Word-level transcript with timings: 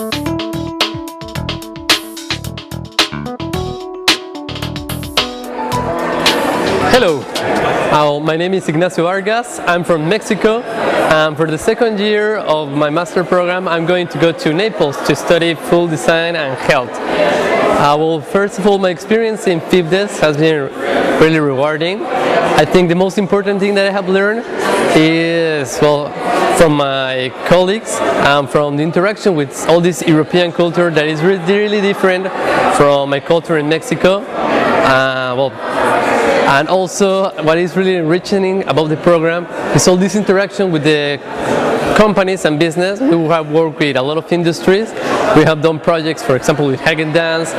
Thank 0.00 0.14
you. 0.14 0.29
Hello, 6.92 7.22
uh, 7.92 8.18
my 8.18 8.36
name 8.36 8.52
is 8.52 8.68
Ignacio 8.68 9.04
Vargas. 9.04 9.60
I'm 9.60 9.84
from 9.84 10.08
Mexico. 10.08 10.60
For 11.36 11.46
the 11.46 11.56
second 11.56 12.00
year 12.00 12.38
of 12.38 12.68
my 12.70 12.90
master 12.90 13.22
program, 13.22 13.68
I'm 13.68 13.86
going 13.86 14.08
to 14.08 14.18
go 14.18 14.32
to 14.32 14.52
Naples 14.52 14.96
to 15.06 15.14
study 15.14 15.54
full 15.54 15.86
design 15.86 16.34
and 16.34 16.58
health. 16.58 16.90
Uh, 16.90 17.96
well, 17.96 18.20
first 18.20 18.58
of 18.58 18.66
all, 18.66 18.76
my 18.78 18.90
experience 18.90 19.46
in 19.46 19.60
FIPDes 19.60 20.18
has 20.18 20.36
been 20.36 20.68
really 21.20 21.38
rewarding. 21.38 22.04
I 22.04 22.64
think 22.64 22.88
the 22.88 22.96
most 22.96 23.18
important 23.18 23.60
thing 23.60 23.76
that 23.76 23.86
I 23.86 23.92
have 23.92 24.08
learned 24.08 24.44
is, 24.96 25.78
well, 25.80 26.10
from 26.58 26.72
my 26.72 27.32
colleagues 27.46 27.96
and 28.00 28.50
from 28.50 28.76
the 28.76 28.82
interaction 28.82 29.36
with 29.36 29.68
all 29.68 29.80
this 29.80 30.02
European 30.02 30.50
culture 30.50 30.90
that 30.90 31.06
is 31.06 31.22
really, 31.22 31.54
really 31.54 31.80
different 31.80 32.26
from 32.76 33.10
my 33.10 33.20
culture 33.20 33.58
in 33.58 33.68
Mexico. 33.68 34.18
Uh, 34.18 35.34
well, 35.36 35.52
and 36.50 36.68
also 36.80 37.30
what 37.44 37.58
is 37.58 37.76
really 37.76 37.96
enriching 37.96 38.66
about 38.66 38.88
the 38.88 38.96
program 38.96 39.44
is 39.76 39.86
all 39.86 39.98
this 39.98 40.16
interaction 40.16 40.72
with 40.72 40.82
the 40.82 41.20
companies 41.94 42.46
and 42.46 42.58
business. 42.58 43.00
We 43.00 43.18
have 43.28 43.50
worked 43.50 43.78
with 43.78 43.96
a 43.96 44.02
lot 44.02 44.16
of 44.16 44.32
industries. 44.32 44.88
We 45.36 45.42
have 45.44 45.60
done 45.60 45.78
projects, 45.78 46.22
for 46.22 46.36
example, 46.36 46.66
with 46.68 46.80
Häagen-Dazs. 46.80 47.50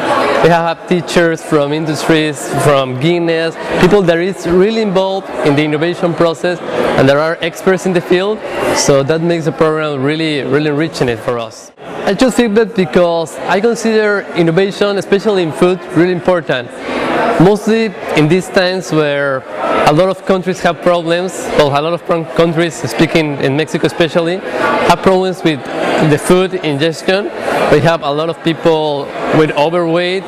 We 0.43 0.49
have 0.49 0.87
teachers 0.87 1.43
from 1.43 1.71
industries, 1.71 2.37
from 2.63 2.99
Guinness, 2.99 3.55
people 3.79 4.01
that 4.01 4.17
is 4.17 4.47
really 4.47 4.81
involved 4.81 5.29
in 5.45 5.55
the 5.55 5.63
innovation 5.63 6.15
process 6.15 6.59
and 6.97 7.07
there 7.07 7.19
are 7.19 7.37
experts 7.41 7.85
in 7.85 7.93
the 7.93 8.01
field. 8.01 8.39
So 8.75 9.03
that 9.03 9.21
makes 9.21 9.45
the 9.45 9.51
program 9.51 10.01
really, 10.01 10.41
really 10.41 10.71
enriching 10.71 11.09
it 11.09 11.19
for 11.19 11.37
us. 11.37 11.71
I 12.09 12.15
chose 12.15 12.35
FIPDes 12.35 12.75
because 12.75 13.37
I 13.55 13.61
consider 13.61 14.21
innovation, 14.35 14.97
especially 14.97 15.43
in 15.43 15.51
food, 15.51 15.79
really 15.95 16.13
important. 16.13 16.67
Mostly 17.39 17.85
in 18.17 18.27
these 18.27 18.47
times 18.49 18.91
where 18.91 19.43
a 19.87 19.93
lot 19.93 20.09
of 20.09 20.25
countries 20.25 20.59
have 20.61 20.81
problems, 20.81 21.33
well 21.57 21.69
a 21.69 21.81
lot 21.81 21.93
of 21.93 22.05
countries, 22.35 22.75
speaking 22.75 23.37
in 23.41 23.55
Mexico 23.55 23.87
especially, 23.87 24.37
have 24.37 25.01
problems 25.01 25.43
with 25.43 25.63
the 26.11 26.17
food 26.17 26.53
ingestion. 26.53 27.25
We 27.71 27.79
have 27.81 28.03
a 28.03 28.11
lot 28.11 28.29
of 28.29 28.43
people 28.43 29.05
with 29.37 29.51
overweight. 29.51 30.23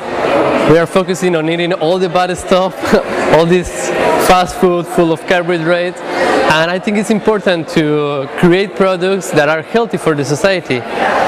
We 0.72 0.78
are 0.78 0.88
focusing 0.88 1.36
on 1.36 1.50
eating 1.50 1.74
all 1.74 2.00
the 2.00 2.10
bad 2.10 2.36
stuff, 2.38 2.74
all 3.34 3.46
this 3.46 3.90
fast 4.28 4.56
food 4.56 4.88
full 4.88 5.12
of 5.12 5.20
carbohydrates. 5.28 6.00
And 6.00 6.70
I 6.72 6.80
think 6.80 6.98
it's 6.98 7.10
important 7.10 7.68
to 7.70 8.30
create 8.38 8.76
products 8.76 9.32
that 9.32 9.50
are 9.50 9.62
healthy 9.62 9.98
for 9.98 10.16
the 10.16 10.24
society 10.24 10.78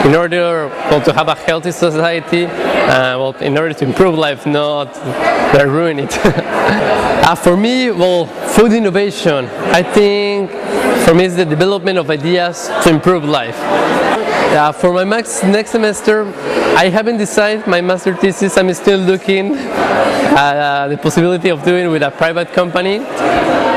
in 0.07 0.15
order 0.15 0.67
well, 0.89 1.01
to 1.01 1.13
have 1.13 1.27
a 1.27 1.35
healthy 1.35 1.71
society, 1.71 2.45
uh, 2.45 3.17
well, 3.17 3.35
in 3.37 3.57
order 3.57 3.73
to 3.73 3.85
improve 3.85 4.15
life, 4.15 4.45
not 4.45 4.95
ruin 5.65 5.99
it. 5.99 6.17
uh, 6.25 7.35
for 7.35 7.57
me, 7.57 7.91
well, 7.91 8.27
food 8.55 8.71
innovation, 8.71 9.45
I 9.73 9.81
think 9.81 10.51
for 11.05 11.13
me 11.13 11.25
it's 11.25 11.35
the 11.35 11.45
development 11.45 11.97
of 11.97 12.09
ideas 12.09 12.69
to 12.83 12.89
improve 12.89 13.23
life. 13.23 13.57
Uh, 14.55 14.71
for 14.71 14.93
my 14.93 15.03
next 15.03 15.71
semester, 15.71 16.25
I 16.77 16.89
haven't 16.89 17.17
decided 17.17 17.67
my 17.67 17.81
master 17.81 18.15
thesis. 18.15 18.57
I'm 18.57 18.73
still 18.73 18.94
looking 18.97 19.55
at 19.55 20.57
uh, 20.57 20.87
the 20.87 20.97
possibility 20.97 21.49
of 21.49 21.63
doing 21.63 21.89
with 21.89 22.03
a 22.03 22.11
private 22.11 22.51
company. 22.53 22.99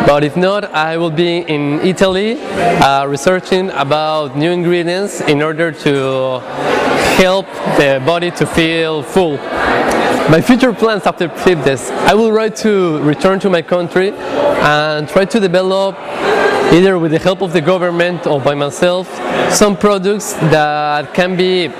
But 0.07 0.25
if 0.25 0.37
not, 0.37 0.65
I 0.73 0.97
will 0.97 1.11
be 1.11 1.39
in 1.39 1.81
Italy 1.81 2.39
uh, 2.41 3.07
researching 3.07 3.71
about 3.71 4.37
new 4.37 4.51
ingredients 4.51 5.21
in 5.21 5.43
order 5.43 5.71
to 5.71 6.41
help 7.19 7.47
the 7.77 8.03
body 8.07 8.31
to 8.33 8.47
feel 8.47 9.03
full. 9.03 9.39
My 10.31 10.43
future 10.43 10.75
plans 10.75 11.07
after 11.07 11.27
FIPDes, 11.27 11.91
I 11.91 12.13
will 12.13 12.31
try 12.31 12.51
to 12.51 12.99
return 13.01 13.41
to 13.41 13.49
my 13.49 13.63
country 13.63 14.11
and 14.11 15.09
try 15.09 15.25
to 15.25 15.41
develop 15.41 15.97
either 16.71 16.99
with 16.99 17.13
the 17.13 17.19
help 17.19 17.41
of 17.41 17.55
the 17.55 17.63
government 17.63 18.27
or 18.27 18.39
by 18.39 18.55
myself 18.55 19.09
some 19.51 19.75
products 19.75 20.35
that 20.53 21.15
can 21.15 21.35
be 21.35 21.73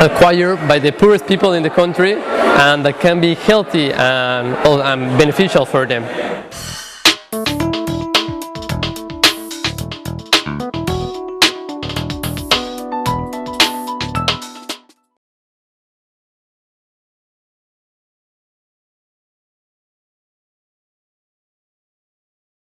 acquired 0.00 0.56
by 0.66 0.80
the 0.80 0.90
poorest 0.90 1.24
people 1.28 1.52
in 1.52 1.62
the 1.62 1.70
country 1.70 2.14
and 2.14 2.84
that 2.84 2.98
can 2.98 3.20
be 3.20 3.34
healthy 3.34 3.92
and, 3.92 4.56
and 4.66 5.16
beneficial 5.16 5.64
for 5.64 5.86
them. 5.86 6.02